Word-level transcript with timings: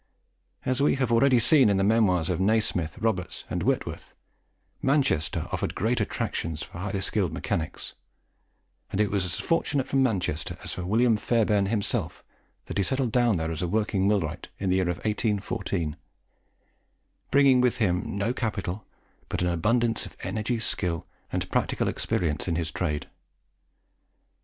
As 0.65 0.81
we 0.81 0.95
have 0.95 1.11
already 1.11 1.37
seen 1.37 1.69
in 1.69 1.77
the 1.77 1.83
memoirs 1.83 2.31
of 2.31 2.39
Nasmyth, 2.39 2.97
Roberts, 2.99 3.45
and 3.51 3.61
Whitworth, 3.61 4.15
Manchester 4.81 5.47
offered 5.51 5.75
great 5.75 6.01
attractions 6.01 6.63
for 6.63 6.79
highly 6.79 7.01
skilled 7.01 7.31
mechanics; 7.31 7.93
and 8.91 8.99
it 8.99 9.11
was 9.11 9.25
as 9.25 9.35
fortunate 9.35 9.85
for 9.85 9.97
Manchester 9.97 10.57
as 10.63 10.73
for 10.73 10.87
William 10.87 11.17
Fairbairn 11.17 11.67
himself 11.67 12.23
that 12.65 12.79
he 12.79 12.83
settled 12.83 13.11
down 13.11 13.37
there 13.37 13.51
as 13.51 13.61
a 13.61 13.67
working 13.67 14.07
millwright 14.07 14.47
in 14.57 14.71
the 14.71 14.77
year 14.77 14.85
1814, 14.85 15.95
bringing 17.29 17.61
with 17.61 17.77
him 17.77 18.17
no 18.17 18.33
capital, 18.33 18.87
but 19.29 19.43
an 19.43 19.49
abundance 19.49 20.07
of 20.07 20.17
energy, 20.23 20.57
skill, 20.57 21.05
and 21.31 21.47
practical 21.51 21.87
experience 21.87 22.47
in 22.47 22.55
his 22.55 22.71
trade. 22.71 23.07